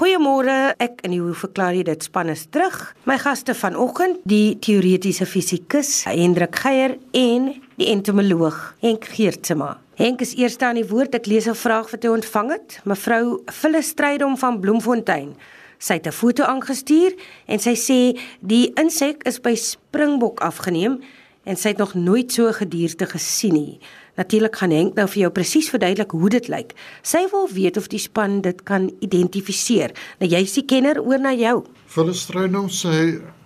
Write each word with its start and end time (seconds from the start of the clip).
Goeiemôre, 0.00 0.78
ek 0.80 1.02
en 1.04 1.12
hoe 1.12 1.34
verklaar 1.36 1.74
jy 1.76 1.82
dit 1.84 2.04
span 2.06 2.30
is 2.32 2.46
terug. 2.48 2.76
My 3.04 3.18
gaste 3.20 3.52
vanoggend, 3.52 4.22
die 4.24 4.54
teoretiese 4.64 5.26
fisikus 5.28 5.90
Hendrik 6.06 6.56
Geier 6.56 6.94
en 7.12 7.50
die 7.76 7.90
entomoloog 7.92 8.56
Henk 8.80 9.04
Geertsma. 9.12 9.74
Henk 10.00 10.24
is 10.24 10.32
eerste 10.40 10.64
aan 10.70 10.80
die 10.80 10.86
woord. 10.88 11.18
Ek 11.20 11.28
lees 11.28 11.44
'n 11.44 11.52
vraag 11.52 11.92
wat 11.92 12.02
hy 12.02 12.08
ontvang 12.16 12.50
het. 12.50 12.80
Mevrou 12.88 13.42
Phyllis 13.52 13.92
Strydom 13.92 14.38
van 14.38 14.60
Bloemfontein. 14.60 15.36
Sy 15.78 15.94
het 16.00 16.06
'n 16.06 16.16
foto 16.16 16.44
aangestuur 16.44 17.12
en 17.46 17.58
sy 17.58 17.74
sê 17.76 18.18
die 18.40 18.72
insek 18.80 19.22
is 19.28 19.38
by 19.38 19.54
Springbok 19.54 20.40
afgeneem 20.40 21.02
en 21.44 21.56
sy 21.56 21.68
het 21.68 21.78
nog 21.78 21.94
nooit 21.94 22.32
so 22.32 22.48
'n 22.48 22.54
gedierte 22.54 23.06
gesien 23.06 23.52
nie. 23.52 23.80
Natuurlik 24.20 24.56
gaan 24.60 24.72
Henk 24.74 24.98
nou 24.98 25.06
vir 25.08 25.22
jou 25.22 25.30
presies 25.32 25.70
verduidelik 25.72 26.10
hoe 26.12 26.28
dit 26.34 26.48
lyk. 26.52 26.74
Sy 27.02 27.22
wil 27.32 27.46
weet 27.48 27.78
of 27.80 27.86
die 27.88 28.00
span 28.02 28.42
dit 28.44 28.58
kan 28.68 28.90
identifiseer. 29.00 29.94
Nou 30.20 30.28
jy's 30.28 30.52
die 30.58 30.66
kenner 30.68 31.00
oor 31.00 31.22
na 31.22 31.32
jou. 31.32 31.62
Phyllis 31.88 32.26
Strydom 32.26 32.68
sê 32.68 32.96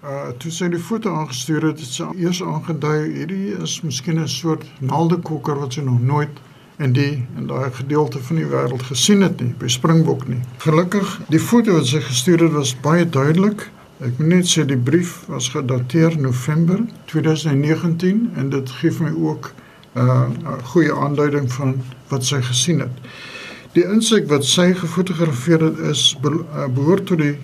uh 0.04 0.32
toe 0.42 0.50
sy 0.52 0.66
die 0.72 0.82
foto 0.82 1.14
aangestuur 1.14 1.68
het, 1.70 1.78
het 1.78 1.94
sy 1.94 2.08
eers 2.18 2.42
aangedui 2.42 2.98
hierdie 3.14 3.54
is 3.62 3.78
miskien 3.86 4.18
'n 4.18 4.28
soort 4.28 4.66
naaldekokker 4.80 5.62
wat 5.62 5.78
sy 5.78 5.86
nog 5.86 6.02
nooit 6.02 6.42
in 6.78 6.92
die 6.92 7.22
in 7.38 7.46
daai 7.46 7.70
gedeelte 7.70 8.18
van 8.18 8.36
die 8.36 8.50
wêreld 8.50 8.82
gesien 8.90 9.22
het 9.22 9.40
nie 9.40 9.54
by 9.58 9.68
Springbok 9.68 10.28
nie. 10.28 10.42
Gelukkig, 10.58 11.20
die 11.30 11.38
foto 11.38 11.78
wat 11.78 11.86
sy 11.86 12.00
gestuur 12.00 12.48
het 12.48 12.52
was 12.52 12.74
baie 12.74 13.06
duidelik. 13.08 13.70
Ek 14.00 14.18
moet 14.18 14.28
net 14.28 14.46
sê 14.50 14.66
die 14.66 14.76
brief 14.90 15.22
was 15.30 15.48
gedateer 15.48 16.18
November 16.18 16.82
2019 17.06 18.32
en 18.36 18.50
dit 18.50 18.70
gee 18.70 18.90
my 19.00 19.14
ook 19.14 19.54
'n 19.94 20.00
uh, 20.00 20.58
goeie 20.72 20.94
aanduiding 20.94 21.52
van 21.52 21.74
wat 22.08 22.24
sy 22.24 22.40
gesien 22.42 22.80
het. 22.80 22.94
Die 23.72 23.84
insek 23.84 24.28
wat 24.28 24.44
sy 24.44 24.72
gefotografeer 24.74 25.62
het 25.62 25.78
is 25.90 26.16
be, 26.22 26.30
uh, 26.30 26.66
behoort 26.66 27.06
tot 27.06 27.18
die 27.18 27.36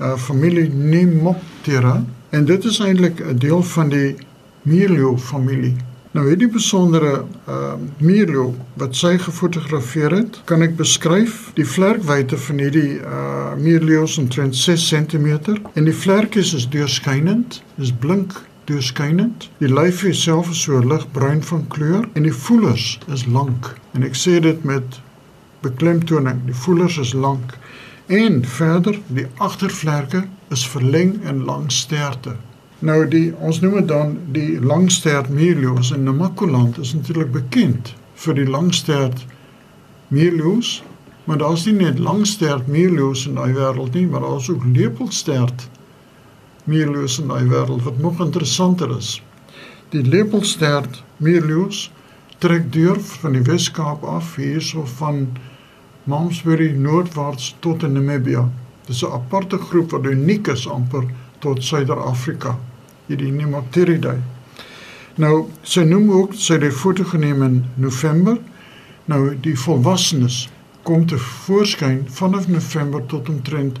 uh, 0.00 0.16
familie 0.16 0.68
Nemoptera 0.68 2.04
en 2.30 2.44
dit 2.44 2.64
is 2.64 2.80
eintlik 2.80 3.20
'n 3.20 3.38
deel 3.38 3.62
van 3.62 3.88
die 3.88 4.16
Mirlo 4.62 5.16
familie. 5.16 5.76
Nou 6.12 6.26
hierdie 6.28 6.48
besondere 6.52 7.24
uh 7.48 7.74
Mirlo 7.98 8.50
wat 8.76 8.96
sy 8.96 9.14
gefotografeer 9.18 10.12
het, 10.12 10.40
kan 10.44 10.62
ek 10.62 10.76
beskryf. 10.76 11.50
Die 11.56 11.64
vlerkwyte 11.64 12.36
van 12.36 12.60
hierdie 12.60 13.00
uh 13.00 13.54
Mirlo's 13.56 14.18
omtrent 14.20 14.56
6 14.56 14.88
cm 14.92 15.56
en 15.72 15.88
die 15.88 15.96
vlerkies 15.96 16.52
is 16.54 16.68
deurskynend, 16.68 17.62
is 17.80 17.92
blink 17.92 18.36
deurskynend. 18.72 19.48
Die 19.60 19.70
lyfie 19.70 20.14
self 20.16 20.50
is 20.50 20.64
so 20.66 20.80
ligbruin 20.80 21.42
van 21.46 21.66
kleur 21.72 22.08
en 22.16 22.26
die 22.26 22.34
voelers 22.34 22.98
is 23.12 23.26
lank. 23.26 23.74
En 23.92 24.04
ek 24.06 24.16
sê 24.18 24.38
dit 24.42 24.64
met 24.68 25.00
beklemtoning, 25.62 26.40
die 26.48 26.56
voelers 26.64 26.98
is 27.02 27.12
lank. 27.12 27.56
En 28.12 28.40
verder, 28.44 28.98
die 29.14 29.28
agtervlerke 29.38 30.24
is 30.52 30.64
verleng 30.68 31.18
en 31.28 31.44
lang 31.48 31.68
sterte. 31.72 32.34
Nou 32.82 33.04
die 33.06 33.28
ons 33.38 33.60
noem 33.62 33.76
dit 33.78 33.90
dan 33.92 34.16
die 34.34 34.56
langstert 34.60 35.28
Mirloos 35.30 35.92
in 35.94 36.02
Namakoland 36.08 36.80
is 36.82 36.94
natuurlik 36.96 37.30
bekend 37.32 37.92
vir 38.24 38.34
die 38.34 38.48
langstert 38.48 39.22
Mirloos, 40.10 40.80
maar 41.24 41.38
daar's 41.38 41.64
nie 41.68 41.76
net 41.78 42.02
langstert 42.02 42.66
Mirloos 42.66 43.22
in 43.30 43.38
daai 43.38 43.54
wêreld 43.54 43.94
nie, 43.94 44.08
maar 44.10 44.26
daar's 44.26 44.50
ook 44.50 44.66
lepelstert 44.74 45.68
Mirloos 46.64 47.18
in 47.18 47.28
daai 47.28 47.48
wêreld 47.50 47.82
wat 47.82 47.98
nog 47.98 48.20
interessanter 48.20 48.96
is. 48.96 49.22
Die 49.90 50.02
lepelstert 50.02 51.02
Mirloos 51.16 51.90
trek 52.38 52.72
deur 52.72 53.00
van 53.00 53.32
die 53.36 53.42
Wes-Kaap 53.46 54.04
af 54.04 54.36
hierso 54.36 54.84
van 54.98 55.26
Malmesbury 56.04 56.72
noordwaarts 56.74 57.54
tot 57.60 57.82
in 57.82 57.92
Namibia. 57.92 58.48
Dis 58.86 59.02
'n 59.02 59.12
aparte 59.12 59.58
groep 59.58 59.90
wat 59.90 60.06
uniek 60.06 60.46
is 60.48 60.68
amper 60.68 61.04
tot 61.38 61.64
Suider-Afrika 61.64 62.58
hierdie 63.06 63.32
Nemopteridae. 63.32 64.20
Nou, 65.20 65.48
sy 65.62 65.84
noem 65.84 66.10
ook 66.10 66.34
sy 66.34 66.54
het 66.54 66.64
die 66.64 66.72
foto 66.72 67.04
geneem 67.04 67.42
in 67.42 67.64
November. 67.76 68.38
Nou 69.10 69.34
die 69.44 69.56
volwassenes 69.58 70.48
kom 70.82 71.06
te 71.06 71.18
voorskyn 71.18 72.06
vanaf 72.08 72.48
November 72.48 73.06
tot 73.06 73.28
omtrent 73.28 73.78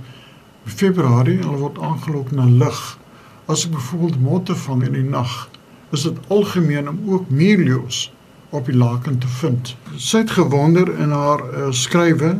Februarie. 0.64 1.38
Hulle 1.38 1.58
word 1.58 1.78
aangelok 1.78 2.30
na 2.30 2.44
lig. 2.44 2.98
As 3.46 3.66
ek 3.66 3.72
byvoorbeeld 3.74 4.20
motte 4.20 4.54
vang 4.54 4.84
in 4.86 4.92
die 4.92 5.04
nag, 5.04 5.48
is 5.92 6.02
dit 6.02 6.18
algemeen 6.28 6.88
om 6.88 6.98
ook 7.06 7.30
mirlios 7.30 8.12
op 8.52 8.66
die 8.66 8.76
laken 8.76 9.18
te 9.18 9.28
vind. 9.28 9.74
Sy 9.96 10.18
het 10.18 10.30
gewonder 10.30 10.98
in 11.00 11.10
haar 11.10 11.40
uh, 11.40 11.70
skrywe 11.70 12.34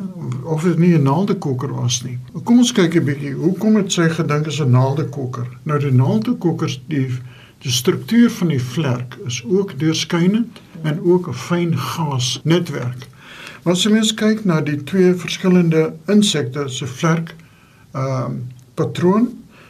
of 0.45 0.63
dit 0.63 0.79
nie 0.79 0.95
'n 0.99 1.03
naaldekokker 1.03 1.73
was 1.75 2.03
nie. 2.03 2.19
Kom 2.45 2.59
ons 2.59 2.73
kyk 2.73 2.95
'n 2.97 3.05
bietjie. 3.05 3.33
Hoekom 3.33 3.77
het 3.77 3.93
sy 3.93 4.09
gedink 4.09 4.47
is 4.47 4.61
'n 4.61 4.71
naaldekokker? 4.71 5.47
Nou 5.63 5.79
die 5.79 5.93
naaldekokkers 5.93 6.81
die 6.87 7.09
die 7.59 7.71
struktuur 7.71 8.31
van 8.31 8.49
die 8.49 8.63
vlerk 8.63 9.17
is 9.27 9.45
ook 9.49 9.79
deurskynend 9.79 10.61
en 10.83 11.01
ook 11.05 11.29
'n 11.29 11.35
fyn 11.35 11.79
gas 11.79 12.41
netwerk. 12.45 13.09
Maar 13.63 13.73
as 13.73 13.83
jy 13.83 13.91
mens 13.91 14.15
kyk 14.15 14.45
na 14.45 14.61
die 14.61 14.85
twee 14.85 15.15
verskillende 15.15 15.95
insekte 16.07 16.69
se 16.69 16.87
vlerk 16.87 17.35
ehm 17.93 18.25
um, 18.25 18.43
patroon, 18.75 19.27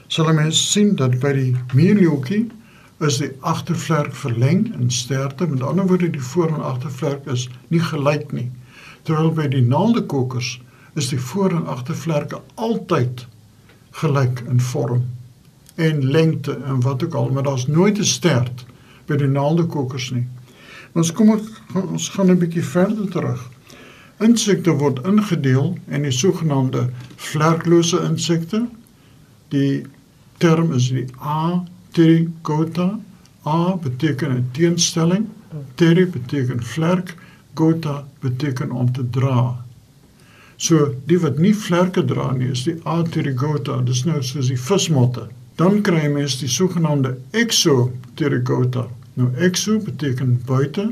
sal 0.08 0.28
jy 0.30 0.34
mens 0.36 0.58
sien 0.72 0.94
dat 0.96 1.18
by 1.20 1.32
die 1.34 1.52
meerlioetjie 1.74 2.44
is 3.02 3.18
die 3.18 3.30
agtervlerk 3.40 4.14
verleng 4.14 4.68
in 4.78 4.90
sterkte. 4.90 5.46
Met 5.46 5.62
ander 5.62 5.86
woorde, 5.86 6.10
die 6.10 6.22
voor 6.22 6.52
en 6.54 6.62
agtervlerk 6.62 7.26
is 7.26 7.48
nie 7.68 7.80
gelyk 7.82 8.30
nie. 8.32 8.50
Terwyl 9.02 9.32
by 9.34 9.48
die 9.50 9.64
naaldekokkers 9.66 10.60
is 10.94 11.08
die 11.10 11.20
voor 11.20 11.50
en 11.50 11.66
agtervlerke 11.66 12.38
altyd 12.54 13.26
gelyk 14.02 14.44
in 14.48 14.60
vorm 14.60 15.02
en 15.74 16.04
lengte 16.10 16.54
en 16.68 16.80
wat 16.80 17.02
ook 17.04 17.14
al, 17.14 17.30
maar 17.30 17.42
daar's 17.42 17.66
nooit 17.66 17.98
'n 17.98 18.04
stert 18.04 18.64
by 19.06 19.16
die 19.16 19.28
naaldekokkers 19.28 20.10
nie. 20.10 20.26
Ons 20.92 21.12
kom 21.12 21.40
ons 21.74 22.08
gaan 22.08 22.30
'n 22.30 22.38
bietjie 22.38 22.64
verder 22.64 23.08
terug. 23.08 23.50
Insekte 24.20 24.76
word 24.78 25.00
ingedeel 25.06 25.76
in 25.88 26.02
die 26.02 26.12
sogenaamde 26.12 26.88
vlerklose 27.16 28.02
insekte. 28.08 28.66
Die 29.48 29.84
term 30.38 30.72
is 30.72 30.90
die 30.90 31.06
A 31.20 31.64
Trigota. 31.92 33.00
A 33.46 33.76
beteken 33.76 34.36
'n 34.36 34.48
teenstelling. 34.52 35.26
Teri 35.74 36.06
beteken 36.06 36.62
vlerk, 36.62 37.16
gota 37.54 38.04
beteken 38.20 38.70
om 38.70 38.92
te 38.92 39.10
dra. 39.10 39.64
So 40.56 40.94
die 41.06 41.18
wat 41.18 41.38
nie 41.38 41.54
vlerke 41.54 42.04
dra 42.04 42.32
nie, 42.32 42.50
is 42.54 42.62
die 42.62 42.76
Atrigota. 42.84 43.80
Dis 43.80 44.04
nou 44.04 44.22
soos 44.22 44.48
die 44.48 44.58
vismotte. 44.58 45.28
Dan 45.56 45.82
kry 45.82 46.04
jy 46.04 46.12
mens 46.12 46.38
die 46.40 46.48
sogenaamde 46.48 47.16
Exoterigota. 47.30 48.86
Nou 49.14 49.28
exo 49.36 49.78
beteken 49.84 50.38
buite, 50.46 50.86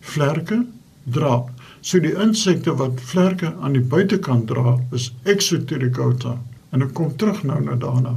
vlerke 0.00 0.64
dra. 1.04 1.44
So 1.86 2.00
die 2.02 2.16
insekte 2.18 2.72
wat 2.80 2.98
vlerke 3.12 3.52
aan 3.62 3.76
die 3.76 3.84
buitekant 3.92 4.48
dra, 4.50 4.72
is 4.96 5.12
Exoterigota. 5.30 6.32
En 6.74 6.82
ek 6.82 6.96
kom 6.98 7.12
terug 7.14 7.44
nou 7.46 7.60
na 7.62 7.76
daarna. 7.78 8.16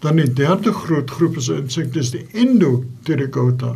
Dan 0.00 0.22
die 0.22 0.30
derde 0.38 0.72
groot 0.72 1.12
groep 1.12 1.36
is 1.40 1.50
insekte 1.52 2.00
is 2.00 2.14
die 2.14 2.24
Endoterigota. 2.32 3.74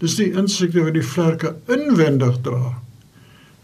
Dis 0.00 0.16
die 0.16 0.30
insekte 0.32 0.86
wat 0.86 0.96
die 0.96 1.04
vlerke 1.04 1.52
inwendig 1.68 2.40
dra. 2.48 2.78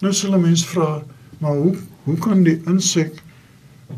Nou 0.04 0.12
sal 0.12 0.36
'n 0.36 0.44
mens 0.44 0.66
vra, 0.66 1.02
maar 1.41 1.56
hoe 1.56 1.74
hoe 2.04 2.16
kan 2.16 2.44
die 2.44 2.60
insek 2.66 3.22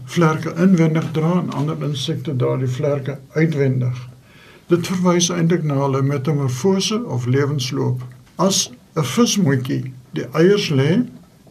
vlerke 0.06 0.54
inwendig 0.62 1.10
dra 1.12 1.40
en 1.42 1.50
ander 1.50 1.84
insekte 1.84 2.36
dra 2.36 2.56
die 2.56 2.70
vlerke 2.70 3.18
uitwendig? 3.34 3.98
Dit 4.68 4.86
verwys 4.86 5.30
eintlik 5.30 5.64
na 5.64 5.74
hulle 5.74 6.02
metamorfose 6.02 7.04
of 7.04 7.26
lewensloop. 7.26 8.02
As 8.38 8.70
'n 8.94 9.04
vismotjie 9.04 9.92
die 10.12 10.26
eiers 10.32 10.68
lê 10.68 11.04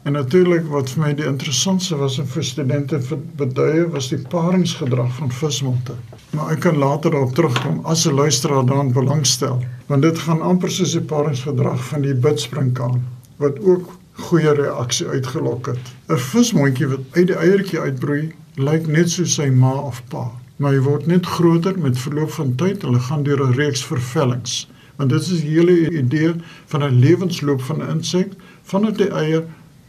En 0.10 0.16
natuurlik 0.16 0.68
wat 0.72 0.90
vir 0.90 1.02
my 1.04 1.10
die 1.14 1.26
interessantste 1.28 1.98
was 2.00 2.16
en 2.22 2.28
vir 2.32 2.46
studente 2.48 3.00
beduie 3.38 3.84
was 3.92 4.08
die 4.10 4.20
paringsgedrag 4.32 5.12
van 5.18 5.34
vismotte. 5.42 5.98
Maar 6.34 6.54
ek 6.56 6.64
kan 6.64 6.80
later 6.80 7.12
daarop 7.12 7.36
terugkom 7.36 7.82
as 7.84 8.06
'n 8.08 8.16
luisteraar 8.16 8.66
daaraan 8.66 8.94
belangstel, 8.96 9.60
want 9.88 10.02
dit 10.02 10.20
gaan 10.20 10.42
amper 10.42 10.72
soos 10.72 10.96
die 10.96 11.04
paringsgedrag 11.12 11.84
van 11.92 12.02
die 12.02 12.16
bidspringkaan 12.16 13.04
wat 13.38 13.60
ook 13.60 13.92
goeie 14.14 14.54
reaksie 14.54 15.08
uitgelok 15.08 15.66
het. 15.66 15.94
'n 16.08 16.18
Vismondjie 16.18 16.88
wat 16.88 17.06
uit 17.12 17.28
die 17.28 17.36
eiertjie 17.36 17.80
uitbroei, 17.80 18.32
lyk 18.56 18.88
net 18.88 19.10
soos 19.10 19.34
sy 19.34 19.50
ma 19.50 19.74
of 19.74 20.02
pa, 20.10 20.32
maar 20.58 20.72
hy 20.72 20.80
word 20.80 21.08
net 21.08 21.26
groter 21.26 21.80
met 21.80 21.98
verloop 21.98 22.32
van 22.32 22.56
tyd. 22.56 22.82
Hulle 22.82 23.00
gaan 23.00 23.24
deur 23.24 23.44
'n 23.46 23.54
reeks 23.54 23.86
vervellings. 23.86 24.68
Want 24.96 25.10
dit 25.10 25.22
is 25.22 25.42
die 25.42 25.50
hele 25.50 25.92
idee 25.92 26.34
van 26.66 26.84
'n 26.84 27.00
lewensloop 27.00 27.62
van 27.62 27.84
'n 27.84 27.90
insek 27.90 28.34
vanaf 28.70 28.98
die 29.02 29.10
eier 29.10 29.46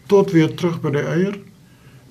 tot 0.09 0.32
weer 0.35 0.55
terug 0.55 0.81
by 0.81 0.91
die 0.97 1.06
eier 1.06 1.38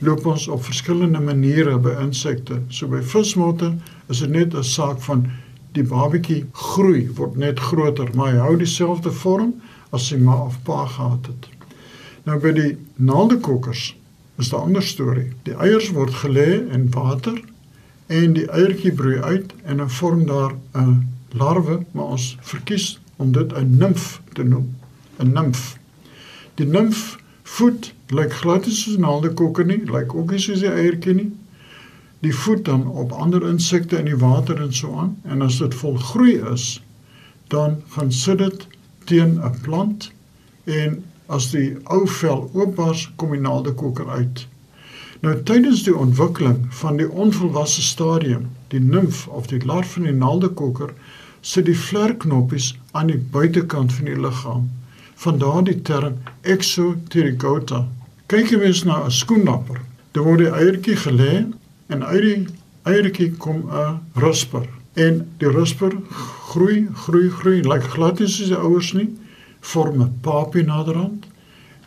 loop 0.05 0.25
ons 0.25 0.47
op 0.47 0.63
verskillende 0.63 1.19
maniere 1.19 1.75
by 1.83 1.97
insekte. 1.99 2.61
So 2.69 2.87
by 2.87 3.01
vismotte 3.03 3.73
is 4.07 4.21
dit 4.23 4.29
net 4.29 4.55
'n 4.55 4.63
saak 4.63 5.01
van 5.01 5.25
die 5.73 5.83
babatjie 5.83 6.45
groei, 6.53 7.09
word 7.15 7.35
net 7.37 7.59
groter, 7.59 8.09
maar 8.15 8.31
hy 8.31 8.37
hou 8.37 8.55
dieselfde 8.57 9.11
vorm 9.11 9.53
as 9.91 10.07
sy 10.07 10.17
ma 10.17 10.35
of 10.45 10.57
pa 10.63 10.85
gehad 10.85 11.25
het. 11.25 11.49
Nou 12.25 12.39
by 12.39 12.51
die 12.51 12.77
naaldekokkers 12.95 13.95
is 14.37 14.51
'n 14.53 14.55
ander 14.55 14.83
storie. 14.83 15.31
Die 15.43 15.53
eiers 15.53 15.91
word 15.91 16.13
gelê 16.13 16.71
in 16.73 16.89
water 16.91 17.41
en 18.07 18.33
die 18.33 18.47
eiertjie 18.47 18.91
broei 18.91 19.21
uit 19.21 19.53
en 19.65 19.77
dan 19.77 19.89
vorm 19.89 20.25
daar 20.25 20.53
'n 20.75 21.07
larwe, 21.31 21.85
maar 21.91 22.05
ons 22.05 22.37
verkies 22.41 22.99
om 23.17 23.31
dit 23.31 23.53
'n 23.53 23.77
nimf 23.77 24.21
te 24.33 24.43
noem. 24.43 24.75
'n 25.19 25.33
Nimf. 25.33 25.78
Die 26.59 26.67
nimf 26.67 27.17
voed 27.47 27.93
lyk 28.11 28.33
glad 28.41 28.65
soos 28.67 28.97
'n 28.97 29.05
naalde 29.05 29.29
kokker 29.41 29.65
nie, 29.65 29.79
lyk 29.95 30.13
ook 30.13 30.31
nie 30.31 30.39
soos 30.45 30.63
'n 30.63 30.79
eiertjie 30.81 31.13
nie. 31.15 31.31
Die 32.25 32.33
voed 32.35 32.65
dan 32.65 32.87
op 32.87 33.11
ander 33.11 33.45
insekte 33.47 33.97
in 33.97 34.09
die 34.11 34.17
water 34.23 34.59
en 34.61 34.73
so 34.73 34.97
aan 34.99 35.13
en 35.23 35.41
as 35.41 35.59
dit 35.63 35.75
volgroei 35.81 36.33
is, 36.53 36.81
dan 37.47 37.77
gaan 37.95 38.11
sit 38.11 38.37
dit 38.37 38.67
teen 39.05 39.39
'n 39.39 39.61
plant 39.61 40.11
en 40.65 41.03
as 41.27 41.51
die 41.51 41.77
ou 41.83 42.07
vel 42.07 42.49
oopbars 42.53 43.11
kom 43.15 43.31
die 43.31 43.41
naalde 43.41 43.73
kokker 43.73 44.09
uit. 44.09 44.47
Nou 45.21 45.35
tydens 45.43 45.83
die 45.83 45.95
ontwikkeling 45.95 46.65
van 46.81 46.97
die 46.97 47.09
onvolwasse 47.09 47.81
stadium, 47.81 48.49
die 48.67 48.79
nimf 48.79 49.27
of 49.27 49.47
die 49.47 49.65
larf 49.65 49.93
van 49.93 50.03
die 50.03 50.17
naalde 50.25 50.49
kokker, 50.49 50.93
sit 51.41 51.65
die 51.65 51.77
vlerknoppies 51.77 52.73
aan 52.91 53.07
die 53.07 53.21
buitekant 53.31 53.93
van 53.93 54.05
die 54.05 54.19
liggaam. 54.19 54.69
Vandaar 55.19 55.63
die 55.67 55.81
term 55.83 56.13
exopterygota. 56.47 57.81
Kyk 58.31 58.53
jy 58.53 58.59
mens 58.61 58.83
na 58.87 59.01
'n 59.05 59.11
skoenlapper, 59.11 59.81
dan 60.15 60.23
word 60.23 60.39
die 60.39 60.51
eiertjie 60.59 60.95
gelê 60.95 61.33
en 61.91 62.03
uit 62.03 62.21
die 62.21 62.47
eiertjie 62.87 63.31
kom 63.37 63.65
'n 63.67 63.99
rusper. 64.15 64.69
En 64.95 65.27
die 65.41 65.51
rusper 65.51 65.91
groei, 66.51 66.87
groei, 66.93 67.29
groei, 67.29 67.57
lyk 67.57 67.67
like 67.67 67.91
glad 67.95 68.19
nie 68.19 68.27
soos 68.27 68.47
die 68.47 68.57
ouers 68.57 68.93
nie, 68.93 69.09
vorm 69.59 70.01
'n 70.01 70.19
papie 70.21 70.63
naderhand 70.63 71.27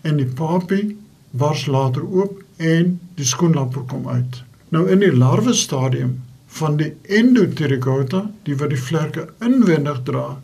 en 0.02 0.17
die 0.17 0.28
papie 0.28 0.96
bars 1.31 1.67
later 1.67 2.05
oop 2.05 2.43
en 2.58 3.00
die 3.14 3.25
skoenlapper 3.25 3.82
kom 3.88 4.08
uit. 4.08 4.43
Nou 4.69 4.90
in 4.90 4.99
die 4.99 5.17
larwe 5.17 5.55
stadium 5.55 6.20
van 6.46 6.76
die 6.76 6.93
endopterygota, 7.08 8.31
die 8.43 8.56
wat 8.56 8.70
die 8.70 8.85
vlerke 8.88 9.28
inwendig 9.40 10.02
dra, 10.05 10.43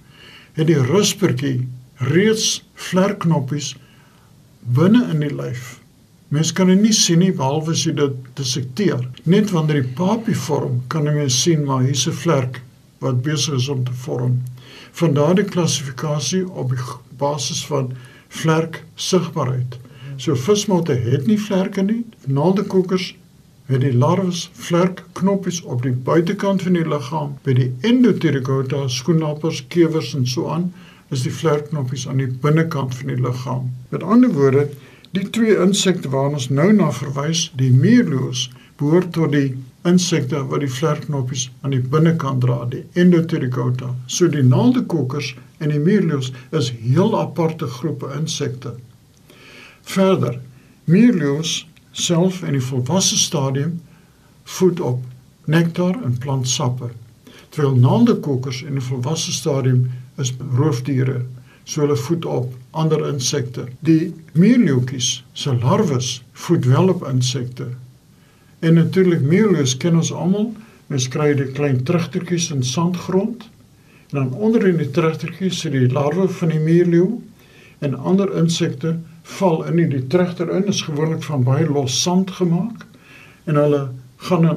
het 0.52 0.66
die 0.66 0.82
ruspertjie 0.82 1.68
reeds 1.98 2.62
vlerkknoppies 2.74 3.74
binne 4.60 5.02
in 5.12 5.22
die 5.24 5.34
lyf. 5.34 5.78
Mens 6.28 6.52
kan 6.52 6.68
dit 6.68 6.80
nie 6.80 6.92
sien 6.92 7.22
nie 7.22 7.32
behalwe 7.32 7.72
as 7.72 7.86
jy 7.86 7.94
dit 7.96 8.16
dissekteer. 8.38 9.00
Net 9.24 9.50
wanneer 9.54 9.82
die 9.82 9.94
papie 9.96 10.36
vorm, 10.36 10.82
kan 10.92 11.08
jy 11.08 11.14
mens 11.16 11.38
sien 11.42 11.64
maar 11.64 11.82
hier's 11.86 12.06
'n 12.06 12.12
vlerk 12.12 12.60
wat 13.00 13.22
besig 13.22 13.54
is 13.54 13.68
om 13.68 13.84
te 13.84 13.92
vorm. 13.92 14.42
Van 14.92 15.14
daardie 15.14 15.44
klassifikasie 15.44 16.44
op 16.48 16.70
die 16.70 16.84
basis 17.18 17.64
van 17.66 17.92
vlerk 18.28 18.84
sigbaarheid. 18.94 19.78
So 20.16 20.34
vismotte 20.34 20.94
het 20.94 21.26
nie 21.26 21.38
vlerke 21.38 21.82
nie. 21.82 22.04
Naaldekokkers 22.26 23.14
het 23.66 23.80
die 23.80 23.94
larwes 23.94 24.50
vlerkknoppies 24.52 25.62
op 25.62 25.82
die 25.82 25.92
buitekant 25.92 26.62
van 26.62 26.72
die 26.72 26.88
liggaam. 26.88 27.36
By 27.42 27.52
die 27.52 27.72
endopterygota, 27.80 28.88
skoenlappers, 28.88 29.64
kewers 29.68 30.14
en 30.14 30.26
so 30.26 30.48
aan 30.48 30.72
is 31.14 31.24
die 31.24 31.32
vlerkknoppies 31.32 32.06
aan 32.08 32.20
die 32.20 32.30
binnekant 32.42 32.94
van 32.98 33.12
die 33.12 33.20
liggaam. 33.20 33.70
Met 33.92 34.02
ander 34.02 34.32
woorde, 34.34 34.68
die 35.16 35.24
twee 35.32 35.56
insekte 35.56 36.10
waarna 36.12 36.40
ons 36.40 36.50
nou 36.52 36.68
na 36.76 36.90
verwys, 36.92 37.48
die 37.56 37.72
meerloos, 37.72 38.48
behoort 38.78 39.12
tot 39.16 39.32
die 39.32 39.56
insekte 39.88 40.42
wat 40.50 40.62
die 40.62 40.70
vlerkknoppies 40.72 41.48
aan 41.62 41.72
die 41.74 41.82
binnekant 41.94 42.42
dra, 42.44 42.60
die 42.68 42.84
endopterygota. 42.98 43.94
So 44.06 44.28
die 44.28 44.44
naaldekokkers 44.44 45.32
en 45.62 45.72
die 45.72 45.80
meerloos 45.82 46.32
is 46.56 46.70
heel 46.82 47.16
aparte 47.18 47.66
groepe 47.78 48.10
insekte. 48.16 48.74
Verder, 49.88 50.38
meerloos 50.84 51.62
self 51.92 52.42
in 52.44 52.58
die 52.58 52.64
volwasse 52.64 53.18
stadium 53.18 53.78
voed 54.58 54.80
op 54.80 55.00
nektar 55.48 55.96
en 56.04 56.18
plantsappe, 56.20 56.90
terwyl 57.54 57.78
naaldekokkers 57.80 58.60
in 58.66 58.76
die 58.76 58.84
volwasse 58.84 59.32
stadium 59.32 59.86
is 60.18 60.32
roofdiere, 60.58 61.22
so 61.64 61.84
hulle 61.84 61.96
voed 61.96 62.24
op 62.24 62.54
ander 62.70 63.04
insekte. 63.08 63.66
Die 63.84 64.14
meerlootjies 64.32 65.10
se 65.32 65.54
larwes 65.54 66.18
voed 66.46 66.66
wel 66.66 66.88
op 66.94 67.04
insekte. 67.08 67.68
En 68.58 68.74
natuurlik 68.74 69.22
meerloos 69.22 69.76
ken 69.76 69.96
ons 69.96 70.12
almal, 70.12 70.52
mens 70.88 71.08
kry 71.12 71.34
die 71.36 71.52
klein 71.54 71.82
trugtertjies 71.84 72.50
in 72.54 72.64
sandgrond. 72.64 73.46
En 74.10 74.22
dan 74.22 74.32
onder 74.32 74.66
in 74.66 74.80
die 74.80 74.90
trugtertjies 74.90 75.60
sit 75.60 75.76
die 75.76 75.90
larwe 75.92 76.28
van 76.40 76.54
die 76.54 76.62
meerloot 76.62 77.20
en 77.84 77.94
ander 77.94 78.32
insekte 78.36 78.96
val 79.38 79.64
in 79.68 79.90
die 79.92 80.06
trugter 80.10 80.50
in, 80.50 80.66
is 80.66 80.82
gewoonlik 80.82 81.22
van 81.22 81.44
baie 81.46 81.66
los 81.68 82.00
sand 82.02 82.30
gemaak 82.38 82.86
en 83.44 83.60
hulle 83.60 83.82
gaan 84.28 84.48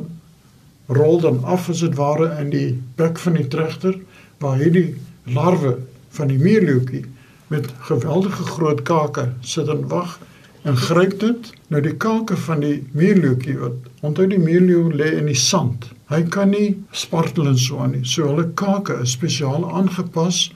rol 0.91 1.19
dan 1.21 1.43
af 1.43 1.69
as 1.69 1.83
dit 1.83 1.95
ware 1.95 2.31
in 2.41 2.49
die 2.53 2.69
bek 2.99 3.19
van 3.19 3.37
die 3.37 3.47
trugter 3.47 3.99
waar 4.41 4.57
hierdie 4.59 4.95
larwe 5.23 5.77
van 6.17 6.27
die 6.27 6.39
meerlootjie 6.41 7.05
met 7.51 7.67
geweldige 7.87 8.43
groot 8.43 8.81
kake 8.87 9.27
sit 9.41 9.67
en 9.67 9.87
wag 9.91 10.19
en 10.63 10.77
gryp 10.77 11.17
dit 11.19 11.49
nou 11.73 11.81
die 11.81 11.95
kake 11.97 12.37
van 12.45 12.61
die 12.63 12.77
meerlootjie 12.97 13.57
wat 13.59 13.89
onthou 14.05 14.27
die 14.29 14.41
meerloot 14.41 14.95
lê 14.97 15.09
in 15.17 15.29
die 15.31 15.37
sand. 15.37 15.89
Hy 16.11 16.21
kan 16.33 16.51
nie 16.53 16.75
spartel 16.91 17.49
en 17.49 17.57
so 17.57 17.79
aan 17.81 17.95
nie. 17.95 18.03
So 18.05 18.27
hulle 18.29 18.49
kake 18.59 18.99
is 19.01 19.15
spesiaal 19.17 19.65
aangepas. 19.69 20.51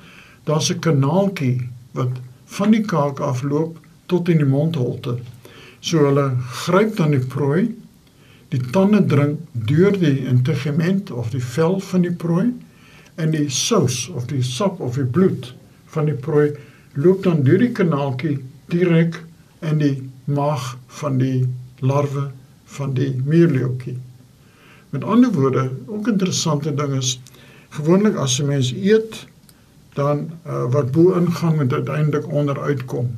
Daar's 0.46 0.70
'n 0.72 0.80
kanaaltjie 0.80 1.70
wat 1.94 2.20
van 2.46 2.72
die 2.72 2.84
kaak 2.84 3.20
afloop 3.20 3.80
tot 4.06 4.30
in 4.30 4.38
die 4.38 4.52
mondholte. 4.56 5.18
So 5.80 6.06
hulle 6.06 6.38
gryp 6.66 6.96
dan 6.98 7.12
die 7.12 7.26
prooi. 7.26 7.76
Die 8.50 8.62
tande 8.72 9.06
dring 9.06 9.38
deur 9.52 9.92
die 10.00 10.26
integement 10.26 11.12
of 11.12 11.30
die 11.30 11.44
vel 11.44 11.80
van 11.80 12.02
die 12.02 12.14
prooi 12.14 12.54
en 13.16 13.32
die 13.32 13.50
sous 13.50 14.08
of 14.16 14.28
die 14.32 14.44
sap 14.44 14.80
of 14.80 14.98
die 15.00 15.08
bloed 15.18 15.54
van 15.96 16.10
die 16.10 16.18
prooi 16.28 16.50
loop 16.94 17.24
dan 17.24 17.44
deur 17.48 17.62
die 17.64 17.72
kanaaltjie 17.76 18.38
direk 18.72 19.22
in 19.62 19.80
die 19.84 19.96
maag 20.26 20.74
van 21.00 21.20
die 21.22 21.46
larwe 21.80 22.30
van 22.78 22.94
die 22.98 23.14
meerleeuetjie. 23.24 23.98
Met 24.96 25.04
ander 25.04 25.32
woorde, 25.32 25.70
ook 25.86 26.08
interessante 26.08 26.74
ding 26.76 26.96
is 26.98 27.20
gewoonlik 27.78 28.16
as 28.16 28.40
'n 28.40 28.48
mens 28.48 28.72
eet 28.74 29.26
dan 29.96 30.30
uh, 30.48 30.66
wat 30.72 30.92
bo 30.92 31.14
ingaan 31.16 31.56
met 31.56 31.74
uiteindelik 31.74 32.28
onder 32.28 32.60
uitkom. 32.60 33.10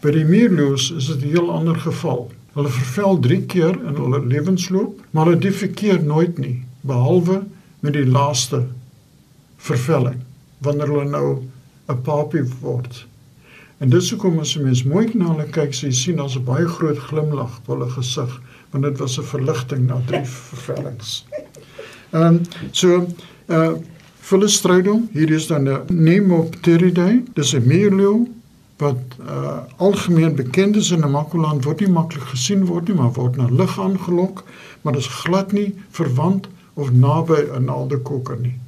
By 0.00 0.10
die 0.10 0.24
meerleeu's 0.24 0.90
is 0.90 1.06
dit 1.06 1.22
'n 1.22 1.34
heel 1.34 1.50
ander 1.50 1.76
geval. 1.76 2.30
Hulle 2.52 2.68
vervel 2.68 3.18
3 3.18 3.42
keer 3.42 3.74
in 3.88 3.94
hulle 3.94 4.26
lewensloop, 4.26 5.00
maar 5.10 5.26
hulle 5.26 5.38
defekeer 5.38 6.02
nooit 6.02 6.38
nie 6.38 6.64
behalwe 6.80 7.42
met 7.80 7.92
die 7.92 8.06
laaste 8.06 8.66
vervelling 9.66 10.22
wanneer 10.64 10.88
hulle 10.92 11.10
nou 11.10 11.28
'n 11.88 12.02
papie 12.02 12.44
word. 12.60 13.06
En 13.78 13.88
dis 13.88 14.10
hoekom 14.10 14.38
as 14.38 14.56
'n 14.56 14.62
mens 14.62 14.82
mooi 14.84 15.10
na 15.14 15.30
hulle 15.32 15.48
kyk, 15.52 15.74
sê 15.74 15.86
jy 15.86 15.92
sien 15.92 16.16
daar's 16.16 16.36
'n 16.36 16.44
baie 16.44 16.68
groot 16.68 16.98
glimlag 16.98 17.58
op 17.58 17.66
hulle 17.66 17.90
gesig, 17.90 18.40
want 18.70 18.84
dit 18.84 18.98
was 18.98 19.18
'n 19.18 19.22
verligting 19.22 19.86
na 19.86 20.00
drie 20.06 20.24
vervellings. 20.50 21.26
Ehm 22.10 22.22
um, 22.22 22.40
so 22.70 23.06
uh 23.46 23.74
Philistrodon, 24.26 25.08
hier 25.12 25.30
is 25.30 25.46
dan 25.46 25.68
'n 25.68 25.84
Nemopteridae, 25.88 27.22
dis 27.34 27.54
'n 27.54 27.66
meerleeu 27.66 28.26
wat 28.76 29.00
uh 29.20 29.58
algemeen 29.76 30.34
bekend 30.34 30.76
is 30.76 30.90
in 30.90 31.00
Namakoland 31.00 31.64
word 31.64 31.80
nie 31.80 31.90
maklik 31.90 32.24
gesien 32.24 32.64
word 32.66 32.88
nie, 32.88 32.96
maar 32.96 33.12
word 33.12 33.36
na 33.36 33.46
lig 33.50 33.80
aangelok, 33.80 34.44
maar 34.82 34.92
dit 34.92 35.02
is 35.02 35.08
glad 35.08 35.52
nie 35.52 35.74
verwant 35.90 36.48
of 36.74 36.92
naby 36.92 37.40
'n 37.54 37.64
naaldekokker 37.64 38.38
nie. 38.40 38.58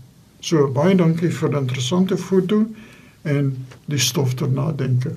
So 0.40 0.68
baie 0.70 0.94
dankie 0.94 1.30
vir 1.30 1.50
'n 1.50 1.66
interessante 1.66 2.16
foto 2.16 2.66
en 3.24 3.66
die 3.86 3.98
stof 3.98 4.34
tot 4.34 4.52
nadenke. 4.54 5.16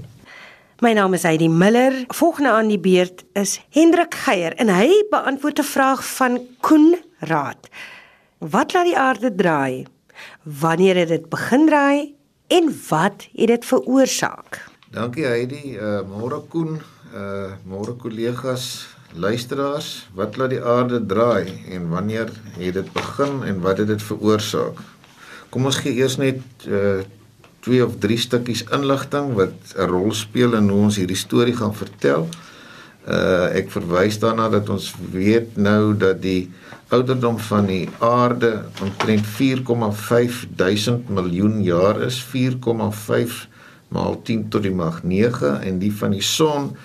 My 0.81 0.93
naam 0.93 1.13
is 1.13 1.23
Heidi 1.23 1.47
Miller. 1.47 2.05
Volgende 2.07 2.49
aan 2.49 2.67
die 2.67 2.79
beurt 2.79 3.23
is 3.33 3.59
Hendrik 3.69 4.15
Geier 4.15 4.53
en 4.57 4.67
hy 4.67 4.89
beantwoord 5.11 5.59
'n 5.59 5.63
vraag 5.63 6.01
van 6.17 6.39
Koen 6.61 6.95
Raad. 7.19 7.69
Wat 8.39 8.73
laat 8.73 8.85
die 8.85 8.97
aarde 8.97 9.35
draai? 9.35 9.85
Wanneer 10.43 10.95
het 10.95 11.07
dit 11.07 11.29
begin 11.29 11.67
draai 11.67 12.15
en 12.47 12.73
wat 12.89 13.27
het 13.37 13.47
dit 13.47 13.65
veroorsaak? 13.65 14.65
Dankie 14.89 15.25
Heidi. 15.25 15.77
Uh 15.77 16.01
môre 16.01 16.41
Koen, 16.49 16.81
uh 17.13 17.53
môre 17.63 17.93
kollegas, 17.93 18.87
luisteraars. 19.13 20.09
Wat 20.13 20.37
laat 20.37 20.49
die 20.49 20.63
aarde 20.63 21.05
draai 21.05 21.61
en 21.69 21.89
wanneer 21.89 22.31
het 22.57 22.73
dit 22.73 22.93
begin 22.93 23.43
en 23.43 23.61
wat 23.61 23.77
het 23.77 23.87
dit 23.87 24.01
veroorsaak? 24.01 24.90
Kom 25.51 25.67
ons 25.67 25.81
gee 25.83 25.99
eers 25.99 26.15
net 26.21 26.39
uh 26.67 27.01
twee 27.61 27.83
of 27.85 27.99
drie 28.01 28.17
stukkies 28.17 28.63
inligting 28.73 29.35
wat 29.37 29.73
'n 29.77 29.85
rol 29.89 30.13
speel 30.17 30.55
in 30.57 30.69
hoe 30.69 30.79
ons 30.87 30.95
hierdie 30.97 31.19
storie 31.19 31.53
gaan 31.53 31.75
vertel. 31.77 32.23
Uh 33.05 33.51
ek 33.59 33.69
verwys 33.69 34.17
daarna 34.23 34.47
dat 34.49 34.69
ons 34.69 34.87
weet 35.13 35.57
nou 35.57 35.93
dat 35.93 36.21
die 36.21 36.49
ouderdom 36.89 37.37
van 37.39 37.67
die 37.67 37.89
aarde 37.99 38.65
omtrent 38.81 39.27
4,5 39.27 40.47
duisend 40.55 41.09
miljoen 41.09 41.61
jaar 41.61 42.01
is, 42.01 42.17
4,5 42.17 43.45
maal 43.93 44.21
10 44.23 44.49
tot 44.49 44.63
die 44.63 44.73
mag 44.73 45.03
9 45.03 45.61
en 45.61 45.79
die 45.79 45.93
van 45.93 46.17
die 46.17 46.25
son 46.25 46.75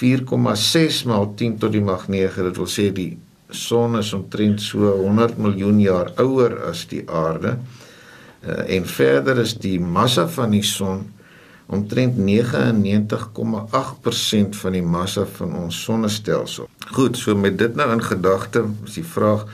4,6 0.00 1.04
maal 1.04 1.34
10 1.36 1.58
tot 1.58 1.72
die 1.72 1.84
mag 1.84 2.08
9. 2.08 2.44
Dit 2.48 2.56
wil 2.56 2.70
sê 2.70 2.88
die 2.92 3.18
son 3.50 3.98
is 3.98 4.12
omtrent 4.12 4.60
so 4.60 4.96
100 5.04 5.36
miljoen 5.38 5.80
jaar 5.80 6.12
ouer 6.16 6.62
as 6.70 6.86
die 6.88 7.04
aarde. 7.10 7.58
Uh, 7.58 7.81
en 8.42 8.86
verder 8.86 9.38
is 9.38 9.54
die 9.54 9.80
massa 9.80 10.28
van 10.28 10.50
die 10.50 10.62
son 10.66 11.12
omtrent 11.72 12.18
99,8% 12.18 14.56
van 14.60 14.72
die 14.76 14.84
massa 14.84 15.24
van 15.38 15.54
ons 15.56 15.78
sonnestelsel. 15.84 16.68
Goed, 16.92 17.16
so 17.16 17.34
met 17.38 17.58
dit 17.58 17.74
nou 17.78 17.92
in 17.94 18.02
gedagte, 18.04 18.64
is 18.84 18.94
die 18.98 19.06
vraag 19.06 19.46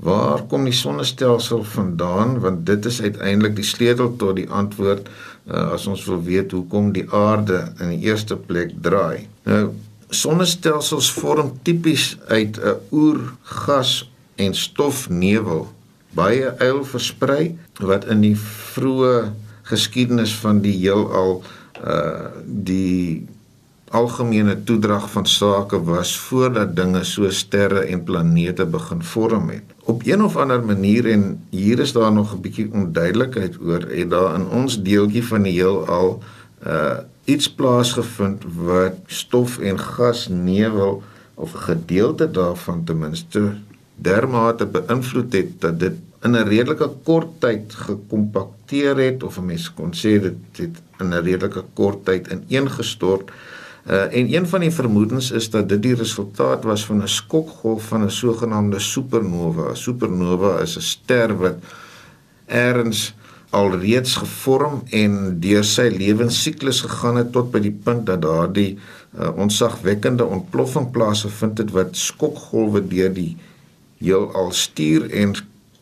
waar 0.00 0.46
kom 0.48 0.64
die 0.64 0.76
sonnestelsel 0.76 1.64
vandaan 1.74 2.38
want 2.40 2.64
dit 2.66 2.86
is 2.88 3.02
uiteindelik 3.04 3.56
die 3.58 3.66
sleutel 3.68 4.14
tot 4.16 4.36
die 4.38 4.48
antwoord 4.48 5.10
uh, 5.10 5.74
as 5.74 5.84
ons 5.90 6.06
wil 6.08 6.22
weet 6.24 6.54
hoekom 6.56 6.92
die 6.96 7.04
aarde 7.12 7.58
in 7.82 7.88
die 7.92 8.02
eerste 8.08 8.36
plek 8.36 8.72
draai. 8.80 9.28
Nou 9.44 9.74
sonnestelsels 10.10 11.12
vorm 11.14 11.52
tipies 11.62 12.16
uit 12.32 12.58
'n 12.58 12.76
oergas 12.90 14.10
en 14.36 14.54
stofnevel 14.54 15.68
baie 16.16 16.54
eil 16.58 16.84
versprei 16.84 17.58
wat 17.80 18.06
in 18.10 18.24
die 18.24 18.36
vroeë 18.36 19.30
geskiedenis 19.70 20.34
van 20.42 20.62
die 20.64 20.76
heelal 20.78 21.42
uh 21.80 22.30
die 22.44 23.26
algemene 23.90 24.54
toedrag 24.62 25.08
van 25.10 25.26
sake 25.26 25.78
was 25.86 26.12
voordat 26.18 26.76
dinge 26.76 27.02
so 27.04 27.30
sterre 27.34 27.80
en 27.90 28.04
planete 28.06 28.66
begin 28.66 29.02
vorm 29.02 29.48
het. 29.50 29.72
Op 29.90 30.04
een 30.06 30.22
of 30.22 30.36
ander 30.36 30.62
manier 30.62 31.08
en 31.10 31.24
hier 31.50 31.82
is 31.82 31.92
daar 31.92 32.12
nog 32.12 32.34
'n 32.34 32.40
bietjie 32.40 32.68
onduidelikheid 32.72 33.58
oor 33.60 33.82
het 33.90 34.10
daar 34.10 34.34
in 34.34 34.46
ons 34.48 34.82
deeltjie 34.82 35.26
van 35.26 35.42
die 35.42 35.52
heelal 35.52 36.22
uh 36.66 36.98
iets 37.24 37.50
plaasgevind 37.50 38.44
wat 38.54 38.94
stof 39.06 39.58
en 39.58 39.78
gas 39.78 40.28
nevel 40.28 41.02
of 41.34 41.54
'n 41.54 41.58
gedeelte 41.58 42.30
daarvan 42.30 42.84
ten 42.84 42.98
minste 42.98 43.54
dermate 44.02 44.66
beïnvloed 44.66 45.32
het 45.32 45.60
dat 45.60 45.80
dit 45.80 45.98
in 46.22 46.36
'n 46.36 46.48
redelike 46.48 46.88
kort 47.04 47.40
tyd 47.40 47.74
gekompakteer 47.74 48.96
het 48.96 49.22
of 49.22 49.38
'n 49.38 49.46
mens 49.46 49.72
kon 49.74 49.92
sê 49.92 50.20
dit 50.20 50.36
het 50.56 50.76
in 51.00 51.08
'n 51.14 51.24
redelike 51.24 51.64
kort 51.74 52.04
tyd 52.04 52.28
ineengestort. 52.28 53.30
Uh, 53.90 54.02
en 54.02 54.34
een 54.34 54.46
van 54.48 54.60
die 54.60 54.70
vermoedens 54.70 55.30
is 55.30 55.50
dat 55.50 55.68
dit 55.68 55.82
die 55.82 55.94
resultaat 55.94 56.64
was 56.64 56.84
van 56.84 57.02
'n 57.02 57.08
skokgolf 57.08 57.82
van 57.82 58.04
'n 58.04 58.10
sogenaamde 58.10 58.78
supernova. 58.78 59.70
'n 59.70 59.76
Supernova 59.76 60.58
is 60.58 60.76
'n 60.76 60.80
ster 60.80 61.38
wat 61.38 61.56
eers 62.46 63.14
alreeds 63.50 64.16
gevorm 64.16 64.82
en 64.90 65.40
deur 65.40 65.64
sy 65.64 65.88
lewensiklus 65.96 66.80
gegaan 66.80 67.16
het 67.16 67.32
tot 67.32 67.50
by 67.50 67.58
die 67.58 67.74
punt 67.84 68.06
dat 68.06 68.22
daardie 68.22 68.78
uh, 69.18 69.36
onsagwekkende 69.36 70.24
ontploffing 70.24 70.90
plaasgevind 70.90 71.58
het 71.58 71.70
wat 71.70 71.96
skokgolwe 71.96 72.86
deur 72.86 73.10
die 73.14 73.36
heelal 74.00 74.52
stuur 74.52 75.10
en 75.10 75.34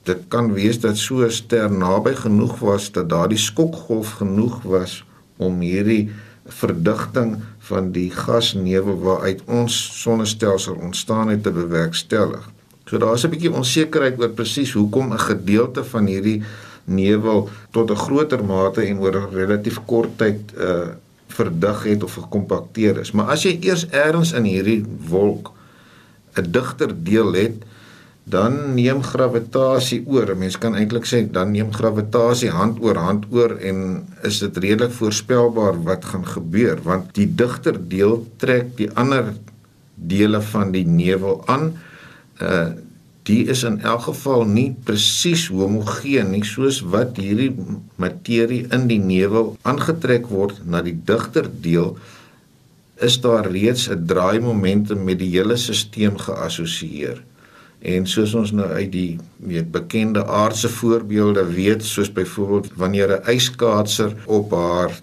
dit 0.09 0.23
kan 0.29 0.53
wees 0.53 0.81
dat 0.81 0.97
so 0.97 1.25
'n 1.25 1.31
ster 1.31 1.71
naby 1.71 2.15
genoeg 2.15 2.59
was 2.59 2.93
dat 2.93 3.09
daardie 3.09 3.39
skokgolf 3.39 4.11
genoeg 4.21 4.63
was 4.63 5.05
om 5.37 5.61
hierdie 5.61 6.11
verdigting 6.49 7.37
van 7.59 7.91
die 7.93 8.11
gasnevel 8.11 8.99
waaruit 9.01 9.43
ons 9.47 10.01
sonnestelsel 10.03 10.75
ontstaan 10.75 11.29
het 11.29 11.43
te 11.43 11.51
bewerkstellig. 11.51 12.51
So 12.85 12.99
daar's 12.99 13.25
'n 13.25 13.31
bietjie 13.31 13.53
onsekerheid 13.53 14.19
oor 14.19 14.31
presies 14.31 14.73
hoekom 14.73 15.13
'n 15.13 15.19
gedeelte 15.19 15.85
van 15.85 16.07
hierdie 16.07 16.43
nevel 16.85 17.49
tot 17.71 17.91
'n 17.91 17.97
groter 17.97 18.45
mate 18.45 18.81
en 18.81 18.99
oor 18.99 19.17
'n 19.17 19.35
relatief 19.35 19.79
kort 19.85 20.19
tyd 20.19 20.41
uh 20.59 20.89
verdig 21.29 21.83
het 21.83 22.03
of 22.03 22.15
gekompakteer 22.15 22.99
is. 22.99 23.13
Maar 23.13 23.27
as 23.27 23.43
jy 23.43 23.59
eers 23.61 23.87
ergens 23.89 24.33
in 24.33 24.45
hierdie 24.45 24.85
wolk 25.09 25.53
'n 26.35 26.51
digter 26.51 27.05
deel 27.05 27.33
het, 27.33 27.63
dan 28.31 28.75
neem 28.77 29.03
gravitasie 29.03 30.03
oor. 30.07 30.35
Mens 30.37 30.59
kan 30.61 30.77
eintlik 30.79 31.07
sê 31.09 31.23
dan 31.33 31.53
neem 31.55 31.73
gravitasie 31.75 32.51
hand 32.55 32.81
oor 32.85 32.99
hand 33.01 33.29
oor 33.35 33.57
en 33.59 34.05
is 34.29 34.41
dit 34.45 34.61
redelik 34.65 34.95
voorspelbaar 34.99 35.83
wat 35.87 36.05
gaan 36.13 36.27
gebeur 36.27 36.83
want 36.85 37.15
die 37.19 37.29
digter 37.29 37.79
deel 37.95 38.21
trek 38.43 38.75
die 38.81 38.91
ander 38.95 39.33
dele 39.95 40.43
van 40.53 40.75
die 40.77 40.87
nevel 40.87 41.43
aan. 41.47 41.73
Uh 42.43 42.69
die 43.29 43.43
is 43.53 43.61
in 43.69 43.75
elk 43.85 44.07
geval 44.07 44.47
nie 44.49 44.71
presies 44.89 45.51
homogeen 45.53 46.31
nie 46.33 46.47
soos 46.49 46.79
wat 46.95 47.19
hierdie 47.21 47.51
materie 48.01 48.63
in 48.73 48.87
die 48.89 49.01
nevel 49.03 49.51
aangetrek 49.69 50.31
word 50.33 50.63
na 50.65 50.81
die 50.87 50.97
digter 51.11 51.51
deel 51.67 51.91
is 53.05 53.21
daar 53.21 53.51
reeds 53.53 53.89
'n 53.91 54.07
draaimomentum 54.07 55.05
met 55.05 55.19
die 55.19 55.31
hele 55.37 55.57
stelsel 55.57 56.17
geassosieer. 56.19 57.21
En 57.79 58.07
soos 58.07 58.35
ons 58.35 58.53
nou 58.53 58.67
uit 58.67 58.93
die 58.93 59.19
weet 59.37 59.71
bekende 59.71 60.27
aardse 60.27 60.69
voorbeelde 60.69 61.45
weet, 61.47 61.85
soos 61.85 62.13
byvoorbeeld 62.13 62.73
wanneer 62.75 63.21
'n 63.21 63.31
yskaatser 63.31 64.17
op 64.27 64.51
haar 64.51 65.01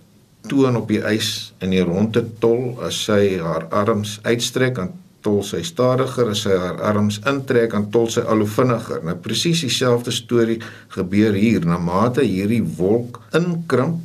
toon 0.47 0.75
op 0.75 0.87
die 0.87 1.01
ys 1.01 1.53
in 1.59 1.69
die 1.69 1.83
ronde 1.83 2.25
tol, 2.39 2.77
as 2.81 3.03
sy 3.03 3.37
haar 3.39 3.65
arms 3.69 4.19
uitstrek, 4.23 4.75
dan 4.75 4.91
tol 5.25 5.41
sy 5.43 5.63
stadiger, 5.65 6.29
as 6.29 6.43
sy 6.45 6.53
haar 6.53 6.81
arms 6.81 7.19
intrek, 7.25 7.71
dan 7.71 7.89
tol 7.89 8.07
sy 8.11 8.21
al 8.21 8.43
hoe 8.43 8.51
vinniger. 8.57 9.01
Nou 9.03 9.15
presies 9.15 9.63
dieselfde 9.65 10.11
storie 10.11 10.59
gebeur 10.93 11.33
hier. 11.33 11.65
Na 11.65 11.77
mate 11.81 12.21
hierdie 12.21 12.63
wolk 12.77 13.21
inkrimp, 13.33 14.01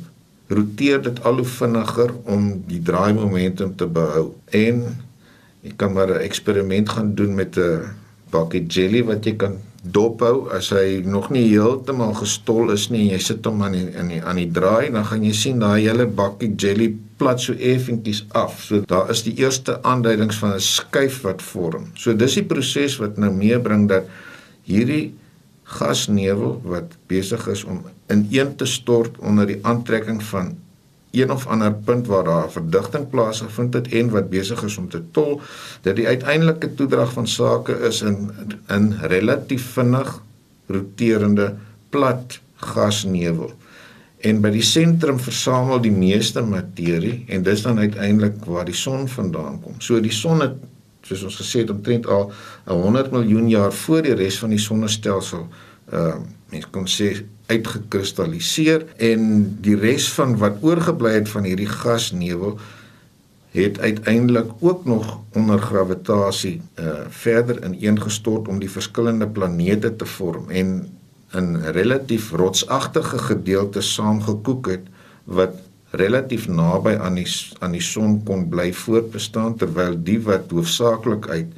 roteer 0.51 1.01
dit 1.05 1.21
al 1.23 1.35
hoe 1.35 1.47
vinniger 1.47 2.11
om 2.25 2.63
die 2.67 2.81
draaimomentum 2.81 3.75
te 3.75 3.87
behou. 3.87 4.31
En 4.47 4.83
jy 5.61 5.73
kan 5.77 5.93
maar 5.93 6.09
'n 6.09 6.25
eksperiment 6.25 6.89
gaan 6.89 7.13
doen 7.15 7.35
met 7.35 7.57
'n 7.57 8.00
bakkie 8.31 8.65
jelly 8.67 9.03
wat 9.07 9.25
jy 9.25 9.35
kan 9.37 9.59
dophou 9.81 10.49
as 10.53 10.69
hy 10.75 11.01
nog 11.05 11.31
nie 11.33 11.47
heeltemal 11.49 12.13
gestol 12.19 12.69
is 12.73 12.89
nie 12.93 13.07
en 13.07 13.15
jy 13.15 13.21
sit 13.25 13.47
hom 13.49 13.63
aan 13.65 13.73
die, 13.73 13.87
in 13.97 14.11
die 14.13 14.19
aan 14.21 14.37
die 14.37 14.49
draai 14.53 14.91
dan 14.93 15.07
gaan 15.09 15.25
jy 15.25 15.33
sien 15.33 15.63
daai 15.63 15.81
hele 15.81 16.05
bakkie 16.05 16.51
jelly 16.53 16.91
plat 17.21 17.41
so 17.41 17.53
effentjies 17.53 18.23
af. 18.37 18.57
So 18.65 18.81
daar 18.89 19.09
is 19.13 19.23
die 19.25 19.35
eerste 19.41 19.77
aanduidings 19.85 20.37
van 20.41 20.53
'n 20.53 20.59
skuif 20.59 21.21
wat 21.21 21.41
vorm. 21.41 21.89
So 21.95 22.13
dis 22.13 22.37
die 22.37 22.45
proses 22.45 22.97
wat 22.97 23.17
nou 23.17 23.31
meebring 23.31 23.87
dat 23.89 24.05
hierdie 24.65 25.13
gasnevel 25.63 26.61
wat 26.63 26.97
besig 27.07 27.47
is 27.47 27.63
om 27.63 27.83
ineen 28.11 28.55
te 28.55 28.65
stort 28.65 29.17
onder 29.19 29.47
die 29.47 29.59
aantrekking 29.61 30.21
van 30.23 30.55
een 31.11 31.31
of 31.31 31.47
ander 31.47 31.73
punt 31.73 32.07
waar 32.07 32.23
daar 32.23 32.51
verdigting 32.51 33.09
plaasgevind 33.09 33.73
het 33.73 33.87
en 33.87 34.09
wat 34.09 34.29
besig 34.29 34.63
is 34.63 34.77
om 34.77 34.89
te 34.89 35.01
tol 35.11 35.41
dat 35.81 35.95
die 35.95 36.07
uiteindelike 36.07 36.73
toedrag 36.73 37.11
van 37.13 37.27
sake 37.27 37.79
is 37.87 38.01
in 38.01 38.31
in 38.67 38.93
relatief 39.01 39.65
vinnig 39.73 40.21
roterende 40.67 41.53
plat 41.89 42.39
gasnevel. 42.55 43.51
En 44.21 44.41
by 44.41 44.51
die 44.53 44.65
sentrum 44.65 45.19
versamel 45.19 45.81
die 45.81 45.91
meeste 45.91 46.41
materie 46.45 47.23
en 47.27 47.43
dis 47.43 47.63
dan 47.65 47.79
uiteindelik 47.79 48.45
waar 48.45 48.65
die 48.65 48.77
son 48.77 49.07
vandaan 49.09 49.59
kom. 49.61 49.79
So 49.81 49.99
die 49.99 50.13
son 50.13 50.41
het 50.45 50.59
soos 51.01 51.23
ons 51.27 51.39
gesê 51.41 51.63
het 51.63 51.73
omtrent 51.73 52.07
al 52.07 52.31
100 52.65 53.11
miljoen 53.11 53.49
jaar 53.49 53.73
voor 53.73 54.05
die 54.05 54.15
res 54.15 54.37
van 54.39 54.53
die 54.53 54.61
sonnestelsel 54.61 55.47
uh, 55.93 56.15
mens 56.51 56.67
kon 56.71 56.87
sê 56.87 57.13
uitgekristalliseer 57.51 58.85
en 58.97 59.25
die 59.63 59.75
res 59.79 60.07
van 60.15 60.37
wat 60.41 60.61
oorgebly 60.63 61.15
het 61.19 61.29
van 61.31 61.47
hierdie 61.47 61.69
gasnevel 61.69 62.57
het 63.51 63.79
uiteindelik 63.79 64.51
ook 64.59 64.85
nog 64.85 65.19
onder 65.35 65.59
gravitasie 65.59 66.61
uh 66.79 66.99
verder 67.09 67.59
ineengestort 67.65 68.47
om 68.47 68.59
die 68.59 68.71
verskillende 68.71 69.27
planete 69.27 69.95
te 69.95 70.05
vorm 70.05 70.49
en 70.49 70.71
in 71.35 71.55
relatief 71.75 72.31
rotsagtige 72.31 73.17
gedeeltes 73.17 73.93
saamgekoek 73.93 74.67
het 74.67 74.87
wat 75.23 75.59
relatief 75.91 76.47
naby 76.47 76.95
aan 76.95 77.19
die 77.19 77.27
aan 77.59 77.75
die 77.75 77.83
son 77.83 78.21
kon 78.23 78.47
bly 78.49 78.71
voortbestaan 78.73 79.57
terwyl 79.59 79.95
die 80.03 80.19
wat 80.23 80.51
hoofsaaklik 80.51 81.27
uit 81.27 81.51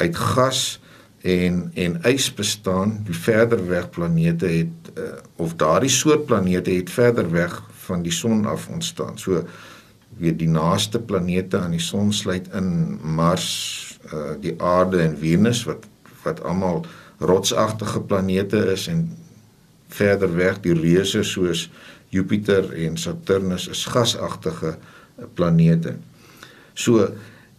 uit 0.00 0.16
gas 0.16 0.80
en 1.22 1.70
en 1.74 1.98
ys 2.08 2.28
bestaan 2.34 2.96
die 3.06 3.14
verder 3.14 3.60
weg 3.68 3.90
planete 3.90 4.46
het 4.46 4.90
uh, 4.98 5.04
of 5.36 5.54
daardie 5.54 5.90
soort 5.90 6.26
planete 6.26 6.70
het 6.70 6.90
verder 6.90 7.30
weg 7.30 7.62
van 7.86 8.02
die 8.02 8.12
son 8.12 8.46
af 8.46 8.68
ontstaan. 8.68 9.18
So 9.18 9.44
weet 10.18 10.38
die 10.38 10.48
naaste 10.48 11.00
planete 11.00 11.58
aan 11.58 11.76
die 11.76 11.82
son 11.82 12.12
sluit 12.12 12.48
in 12.54 12.98
Mars, 13.02 13.48
uh, 14.12 14.34
die 14.40 14.54
aarde 14.58 15.02
en 15.02 15.18
Venus 15.18 15.64
wat 15.64 15.86
wat 16.22 16.42
almal 16.46 16.84
rotsagtige 17.18 18.00
planete 18.00 18.58
is 18.72 18.86
en 18.86 19.08
verder 19.88 20.34
weg 20.36 20.60
die 20.62 20.74
reuse 20.74 21.22
soos 21.26 21.68
Jupiter 22.08 22.68
en 22.72 22.96
Saturnus 22.96 23.68
is 23.68 23.84
gasagtige 23.90 24.76
planete. 25.34 25.96
So 26.74 27.08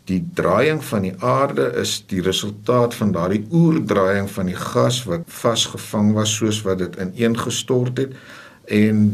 die 0.09 0.19
draaiing 0.35 0.83
van 0.83 1.01
die 1.01 1.13
aarde 1.23 1.69
is 1.79 2.03
die 2.07 2.21
resultaat 2.21 2.95
van 2.95 3.11
daardie 3.15 3.45
oerdraaiing 3.51 4.29
van 4.29 4.51
die 4.51 4.59
gas 4.59 5.03
wat 5.07 5.23
vasgevang 5.27 6.11
was 6.17 6.35
soos 6.35 6.61
wat 6.67 6.83
dit 6.83 6.99
ineengestort 6.99 7.97
het 7.97 8.15
en 8.65 9.05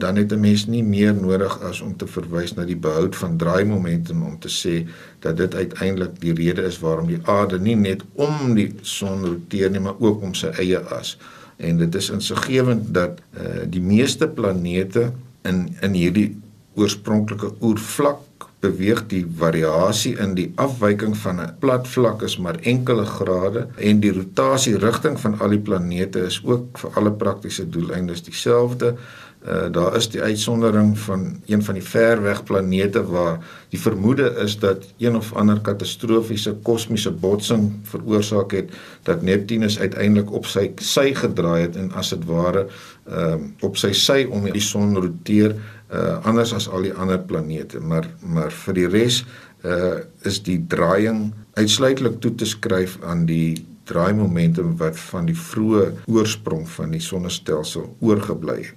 dan 0.00 0.16
het 0.16 0.32
'n 0.32 0.40
mens 0.40 0.66
nie 0.66 0.82
meer 0.82 1.14
nodig 1.14 1.60
as 1.62 1.80
om 1.80 1.96
te 1.96 2.06
verwys 2.06 2.54
na 2.54 2.64
die 2.64 2.76
behoud 2.76 3.16
van 3.16 3.36
draaimomentum 3.36 4.22
om 4.22 4.38
te 4.38 4.48
sê 4.48 4.88
dat 5.18 5.36
dit 5.36 5.54
uiteindelik 5.54 6.20
die 6.20 6.34
rede 6.34 6.62
is 6.62 6.78
waarom 6.78 7.06
die 7.06 7.20
aarde 7.22 7.58
nie 7.58 7.76
net 7.76 8.02
om 8.12 8.54
die 8.54 8.74
son 8.80 9.24
roteer 9.24 9.70
nie, 9.70 9.80
maar 9.80 9.98
ook 9.98 10.22
om 10.22 10.34
sy 10.34 10.46
eie 10.46 10.78
as. 10.78 11.18
En 11.56 11.76
dit 11.76 11.94
is 11.94 12.10
insiggewend 12.10 12.94
dat 12.94 13.20
uh, 13.20 13.40
die 13.68 13.80
meeste 13.80 14.28
planete 14.28 15.12
in 15.42 15.76
in 15.80 15.92
hierdie 15.92 16.40
oorspronklike 16.74 17.52
oervlak 17.60 18.18
beweeg 18.60 19.06
die 19.08 19.22
variasie 19.40 20.12
in 20.20 20.34
die 20.36 20.50
afwyking 20.60 21.16
van 21.16 21.40
'n 21.40 21.54
plat 21.62 21.88
vlak 21.88 22.22
is 22.22 22.36
maar 22.36 22.58
enkele 22.60 23.04
grade 23.04 23.66
en 23.76 24.00
die 24.00 24.12
rotasie 24.12 24.76
rigting 24.76 25.20
van 25.20 25.38
al 25.40 25.48
die 25.48 25.64
planete 25.68 26.26
is 26.26 26.40
ook 26.44 26.78
vir 26.78 26.90
alle 26.94 27.12
praktiese 27.12 27.68
doeleindes 27.68 28.22
dieselfde. 28.22 28.94
Uh, 29.40 29.72
daar 29.72 29.96
is 29.96 30.08
die 30.12 30.20
uitsondering 30.20 30.98
van 30.98 31.40
een 31.46 31.64
van 31.64 31.74
die 31.74 31.82
verweg 31.82 32.42
planete 32.44 33.00
waar 33.04 33.38
die 33.68 33.80
vermoede 33.80 34.34
is 34.42 34.58
dat 34.58 34.84
een 34.98 35.16
of 35.16 35.32
ander 35.32 35.60
katastrofiese 35.60 36.52
kosmiese 36.62 37.10
botsing 37.10 37.72
veroorsaak 37.82 38.50
het 38.52 38.70
dat 39.02 39.22
Neptunus 39.22 39.78
uiteindelik 39.78 40.32
op 40.32 40.46
sy 40.46 40.72
sy 40.76 41.14
gedraai 41.14 41.62
het 41.62 41.76
en 41.76 41.88
as 41.92 42.12
dit 42.12 42.24
ware 42.28 42.66
uh, 43.08 43.34
op 43.60 43.80
sy 43.80 43.92
sy 43.92 44.26
om 44.28 44.44
die 44.44 44.60
son 44.60 44.92
roteer 45.00 45.56
uh 45.92 46.18
anders 46.24 46.52
as 46.54 46.68
al 46.68 46.82
die 46.82 46.94
ander 46.94 47.18
planete 47.18 47.80
maar 47.80 48.06
maar 48.22 48.50
vir 48.50 48.74
die 48.74 48.88
res 48.88 49.24
uh 49.64 49.98
is 50.22 50.42
die 50.42 50.60
draaiing 50.68 51.32
uitsluitlik 51.58 52.20
toe 52.20 52.34
te 52.34 52.46
skryf 52.46 52.98
aan 53.02 53.26
die 53.26 53.66
draaimomentum 53.90 54.76
wat 54.80 54.98
van 55.10 55.26
die 55.26 55.36
vroeë 55.36 55.86
oorsprong 56.10 56.68
van 56.76 56.94
die 56.94 57.02
sonnestelsel 57.02 57.88
oorgebly 58.00 58.60
het. 58.62 58.76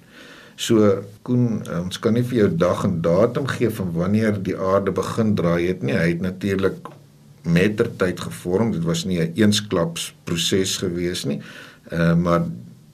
So 0.56 0.90
Koen, 1.26 1.62
uh, 1.66 1.80
ons 1.82 1.98
kan 1.98 2.14
nie 2.14 2.22
vir 2.22 2.44
jou 2.44 2.50
dag 2.62 2.84
en 2.86 3.00
datum 3.02 3.48
gee 3.50 3.70
van 3.74 3.90
wanneer 3.96 4.36
die 4.46 4.54
aarde 4.54 4.94
begin 4.94 5.34
draai 5.34 5.66
het 5.66 5.82
nie. 5.82 5.96
Hy 5.98 6.12
het 6.12 6.22
natuurlik 6.22 6.90
mettertyd 7.42 8.22
gevorm. 8.22 8.70
Dit 8.72 8.84
was 8.86 9.04
nie 9.04 9.18
'n 9.18 9.32
een 9.34 9.34
eensklaps 9.34 10.14
proses 10.24 10.76
gewees 10.78 11.24
nie. 11.24 11.40
Uh 11.90 12.14
maar 12.14 12.46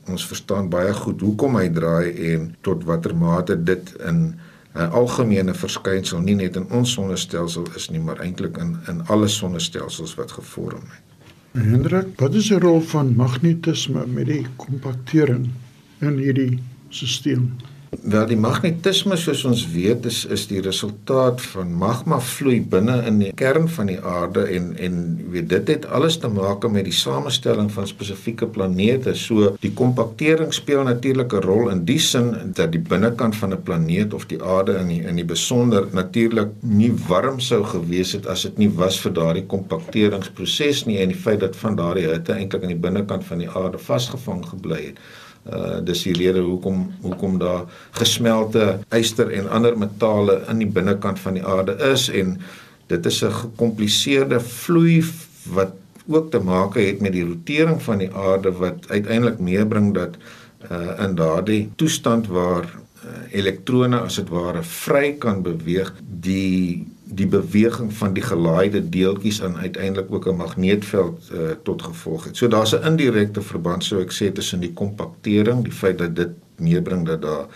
ons 0.08 0.26
verstaan 0.26 0.68
baie 0.70 0.92
goed 0.94 1.20
hoekom 1.20 1.56
hy 1.56 1.68
draai 1.68 2.32
en 2.32 2.54
tot 2.66 2.84
watter 2.84 3.14
mate 3.16 3.56
dit 3.64 3.92
in 4.06 4.34
'n 4.74 4.90
algemene 4.94 5.54
verskynsel 5.54 6.20
nie 6.20 6.34
net 6.34 6.56
in 6.56 6.66
ons 6.70 6.92
sonnestelsel 6.92 7.66
is 7.76 7.90
nie, 7.90 8.00
maar 8.00 8.20
eintlik 8.20 8.56
in 8.56 8.76
in 8.88 9.06
alle 9.06 9.28
sonnestelsels 9.28 10.14
wat 10.14 10.32
gevorm 10.32 10.84
het. 10.94 11.06
Hendrik, 11.52 12.06
wat 12.16 12.34
is 12.34 12.48
die 12.48 12.58
rol 12.58 12.80
van 12.80 13.16
magnetisme 13.16 14.06
met 14.06 14.26
die 14.26 14.46
kompaktering 14.56 15.48
in 15.98 16.18
hierdie 16.18 16.62
stelsel? 16.88 17.50
Wel 17.90 18.28
die 18.30 18.36
magnetisme 18.38 19.16
soos 19.18 19.40
ons 19.48 19.64
weet 19.72 20.04
is 20.06 20.20
is 20.30 20.44
die 20.46 20.60
resultaat 20.62 21.40
van 21.52 21.72
magma 21.74 22.20
vloei 22.22 22.60
binne 22.72 23.00
in 23.08 23.16
die 23.18 23.30
kern 23.34 23.64
van 23.76 23.88
die 23.90 23.98
aarde 23.98 24.44
en 24.56 24.68
en 24.78 25.00
weet 25.32 25.48
dit 25.50 25.72
het 25.72 25.88
alles 25.98 26.20
te 26.22 26.28
maak 26.30 26.62
met 26.70 26.86
die 26.86 26.94
samestelling 26.94 27.70
van 27.74 27.88
spesifieke 27.90 28.46
planete. 28.46 29.14
So 29.18 29.56
die 29.64 29.72
kompaktering 29.80 30.54
speel 30.54 30.84
natuurlik 30.86 31.34
'n 31.34 31.42
rol 31.46 31.70
in 31.70 31.84
die 31.84 31.98
sin 31.98 32.52
dat 32.54 32.70
die 32.72 32.82
binnekant 32.92 33.36
van 33.36 33.54
'n 33.54 33.62
planeet 33.62 34.14
of 34.14 34.26
die 34.26 34.42
aarde 34.42 34.78
in 34.78 34.88
die, 34.88 35.02
in 35.02 35.16
die 35.16 35.26
besonder 35.26 35.86
natuurlik 35.92 36.50
nie 36.60 36.92
warm 37.08 37.40
sou 37.40 37.64
gewees 37.64 38.12
het 38.12 38.26
as 38.26 38.42
dit 38.42 38.58
nie 38.58 38.70
was 38.70 39.00
vir 39.00 39.12
daardie 39.12 39.46
kompakteringsproses 39.46 40.86
nie 40.86 40.98
en 40.98 41.08
die 41.08 41.22
feit 41.26 41.40
dat 41.40 41.56
van 41.56 41.76
daardie 41.76 42.06
hitte 42.06 42.32
eintlik 42.32 42.62
aan 42.62 42.76
die 42.76 42.86
binnekant 42.86 43.24
van 43.24 43.38
die 43.38 43.50
aarde 43.50 43.78
vasgevang 43.78 44.46
gebly 44.46 44.86
het 44.86 44.98
uh 45.48 45.78
dis 45.84 46.02
die 46.04 46.16
rede 46.16 46.42
hoekom 46.44 46.90
hoekom 47.02 47.38
daar 47.40 47.64
gesmelte 47.96 48.80
yster 48.92 49.30
en 49.32 49.48
ander 49.48 49.78
metale 49.78 50.42
in 50.52 50.58
die 50.58 50.68
binnekant 50.68 51.18
van 51.18 51.38
die 51.38 51.44
aarde 51.44 51.76
is 51.92 52.08
en 52.12 52.36
dit 52.92 53.06
is 53.06 53.22
'n 53.24 53.32
gekompliseerde 53.32 54.40
vloei 54.40 55.00
wat 55.54 55.72
ook 56.08 56.30
te 56.30 56.38
maak 56.38 56.74
het 56.74 57.00
met 57.00 57.12
die 57.12 57.24
rotering 57.24 57.82
van 57.82 57.98
die 57.98 58.12
aarde 58.12 58.52
wat 58.52 58.88
uiteindelik 58.88 59.38
meebring 59.38 59.94
dat 59.94 60.16
uh 60.70 61.04
in 61.04 61.14
daardie 61.14 61.70
toestand 61.76 62.26
waar 62.26 62.64
uh, 62.64 63.32
elektrone 63.32 64.00
as 64.00 64.16
dit 64.20 64.28
ware 64.28 64.62
vry 64.62 65.12
kan 65.18 65.42
beweeg 65.42 65.94
die 66.20 66.86
die 67.10 67.26
beweging 67.26 67.92
van 67.92 68.12
die 68.14 68.22
gelaaide 68.22 68.82
deeltjies 68.88 69.42
aan 69.42 69.56
uiteindelik 69.56 70.12
ook 70.12 70.26
'n 70.28 70.36
magneetveld 70.36 71.30
uh, 71.32 71.38
tot 71.62 71.82
gevolg 71.82 72.24
het. 72.24 72.36
So 72.36 72.48
daar's 72.48 72.74
'n 72.74 72.86
indirekte 72.86 73.42
verband 73.42 73.84
sou 73.84 74.00
ek 74.00 74.12
sê 74.12 74.32
tussen 74.32 74.60
die 74.60 74.72
kompaktering, 74.72 75.64
die 75.64 75.72
feit 75.72 75.98
dat 75.98 76.16
dit 76.16 76.30
meebring 76.56 77.06
dat 77.06 77.22
daar 77.22 77.46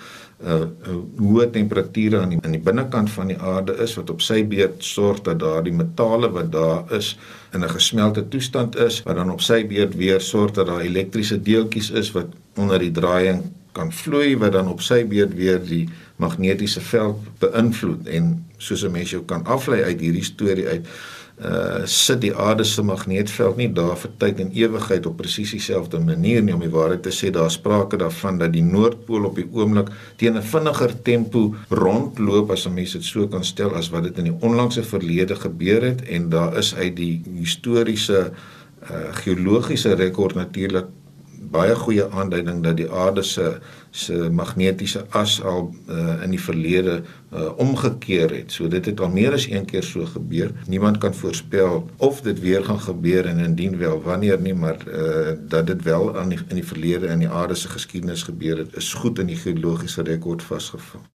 'n 0.43 0.47
uh, 0.47 0.61
uh, 0.88 0.97
hoë 1.19 1.51
temperature 1.51 2.21
aan 2.21 2.29
die 2.29 2.38
in 2.43 2.51
die 2.51 2.61
binnekant 2.61 3.11
van 3.11 3.27
die 3.27 3.38
aarde 3.38 3.77
is 3.77 3.95
wat 3.95 4.11
op 4.11 4.21
sy 4.21 4.45
beurt 4.47 4.85
sorg 4.85 5.21
dat 5.21 5.38
daardie 5.38 5.73
metale 5.73 6.31
wat 6.31 6.53
daar 6.53 6.93
is 6.93 7.19
in 7.53 7.61
'n 7.64 7.69
gesmelte 7.69 8.29
toestand 8.29 8.77
is, 8.77 9.03
wat 9.03 9.17
dan 9.17 9.31
op 9.31 9.40
sy 9.40 9.67
beurt 9.67 9.95
weer 9.97 10.21
sorg 10.21 10.51
dat 10.51 10.67
daar 10.67 10.81
elektriese 10.81 11.43
deeltjies 11.43 11.90
is 11.90 12.12
wat 12.12 12.27
onder 12.57 12.79
die 12.79 12.90
draaiing 12.90 13.43
kan 13.73 13.93
vloei 13.93 14.37
wat 14.38 14.53
dan 14.53 14.69
op 14.69 14.81
sy 14.81 15.03
beurt 15.07 15.35
weer 15.35 15.61
die 15.67 15.88
magnetiese 16.16 16.81
veld 16.81 17.18
beïnvloed 17.38 18.07
en 18.07 18.46
soos 18.57 18.85
'n 18.85 18.90
mens 18.90 19.11
jou 19.11 19.22
kan 19.24 19.44
aflei 19.44 19.83
uit 19.83 20.00
hierdie 20.00 20.24
storie 20.24 20.68
uit 20.68 20.87
uh 21.42 21.83
sit 21.85 22.20
die 22.22 22.31
aarde 22.31 22.64
se 22.64 22.83
magneetveld 22.83 23.57
nie 23.57 23.66
daar 23.74 23.96
vir 23.98 24.11
tyd 24.22 24.40
en 24.40 24.53
ewigheid 24.55 25.07
op 25.07 25.16
presies 25.18 25.50
dieselfde 25.50 25.98
manier 25.98 26.42
nie. 26.42 26.55
Om 26.55 26.61
die 26.62 26.70
waarheid 26.70 27.03
te 27.03 27.11
sê 27.11 27.33
daar 27.35 27.50
sprake 27.50 27.98
daarvan 27.98 28.38
dat 28.38 28.53
die 28.55 28.62
noordpool 28.62 29.27
op 29.27 29.35
die 29.35 29.48
oomblik 29.50 29.90
teen 30.16 30.37
'n 30.37 30.42
vinniger 30.42 30.94
tempo 31.03 31.55
rondloop 31.70 32.50
as 32.50 32.66
'n 32.66 32.74
mens 32.74 32.92
dit 32.92 33.05
so 33.05 33.27
kan 33.27 33.44
stel 33.44 33.74
as 33.74 33.90
wat 33.90 34.05
dit 34.05 34.18
in 34.18 34.24
die 34.24 34.38
onlangse 34.40 34.83
verlede 34.83 35.35
gebeur 35.35 35.83
het. 35.83 36.03
En 36.03 36.29
daar 36.29 36.57
is 36.57 36.74
uit 36.74 36.96
die 36.96 37.22
historiese 37.35 38.31
uh 38.90 39.11
geologiese 39.11 39.94
rekord 39.94 40.35
natuurlik 40.35 40.87
baie 41.55 41.75
goeie 41.79 42.05
aanduiding 42.11 42.62
dat 42.64 42.77
die 42.81 42.90
aarde 42.90 43.23
se 43.23 43.59
se 43.95 44.17
magnetiese 44.31 45.05
as 45.14 45.37
al 45.43 45.69
uh, 45.87 46.23
in 46.25 46.33
die 46.35 46.40
verlede 46.43 46.97
uh, 46.99 47.53
omgekeer 47.62 48.33
het. 48.35 48.51
So 48.53 48.67
dit 48.69 48.88
het 48.90 49.01
al 49.01 49.12
meer 49.14 49.37
as 49.37 49.47
een 49.47 49.69
keer 49.71 49.87
so 49.87 50.03
gebeur. 50.17 50.51
Niemand 50.67 50.99
kan 50.99 51.14
voorspel 51.14 51.85
of 51.97 52.21
dit 52.27 52.43
weer 52.43 52.64
gaan 52.64 52.81
gebeur 52.81 53.31
en 53.31 53.38
indien 53.38 53.79
wel 53.79 54.03
wanneer 54.03 54.40
nie, 54.40 54.55
maar 54.55 54.83
uh, 54.88 55.38
dat 55.49 55.67
dit 55.71 55.83
wel 55.87 56.11
aan 56.19 56.35
die, 56.35 56.43
in 56.49 56.59
die 56.59 56.67
verlede 56.67 57.07
in 57.07 57.23
die 57.23 57.31
aarde 57.31 57.55
se 57.55 57.69
geskiedenis 57.69 58.27
gebeur 58.27 58.59
het, 58.59 58.77
is 58.77 58.93
goed 58.95 59.19
in 59.19 59.31
die 59.31 59.38
geologiese 59.38 60.03
rekord 60.03 60.43
vasgevang. 60.43 61.13